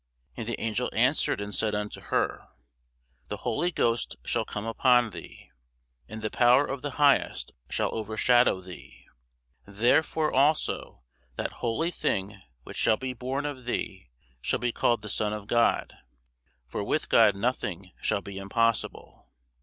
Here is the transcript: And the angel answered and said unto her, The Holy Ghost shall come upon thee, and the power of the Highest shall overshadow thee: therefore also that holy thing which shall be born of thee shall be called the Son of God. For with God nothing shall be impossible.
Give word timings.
And 0.35 0.47
the 0.47 0.59
angel 0.59 0.89
answered 0.93 1.39
and 1.39 1.53
said 1.53 1.75
unto 1.75 2.01
her, 2.01 2.47
The 3.27 3.37
Holy 3.45 3.69
Ghost 3.71 4.15
shall 4.25 4.45
come 4.45 4.65
upon 4.65 5.11
thee, 5.11 5.51
and 6.09 6.23
the 6.23 6.31
power 6.31 6.65
of 6.65 6.81
the 6.81 6.95
Highest 6.97 7.51
shall 7.69 7.93
overshadow 7.93 8.61
thee: 8.61 9.05
therefore 9.67 10.33
also 10.33 11.03
that 11.35 11.51
holy 11.61 11.91
thing 11.91 12.41
which 12.63 12.77
shall 12.77 12.97
be 12.97 13.13
born 13.13 13.45
of 13.45 13.65
thee 13.65 14.09
shall 14.41 14.57
be 14.57 14.71
called 14.71 15.03
the 15.03 15.07
Son 15.07 15.33
of 15.33 15.45
God. 15.45 15.93
For 16.67 16.83
with 16.83 17.07
God 17.07 17.35
nothing 17.35 17.91
shall 18.01 18.21
be 18.23 18.39
impossible. 18.39 19.27